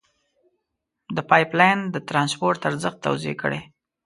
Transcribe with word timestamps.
د 1.15 1.17
پایپ 1.29 1.49
لین 1.59 1.79
د 1.93 1.95
ترانسپورت 2.09 2.59
ارزښت 2.69 2.97
توضیع 3.05 3.35
کړئ. 3.41 3.61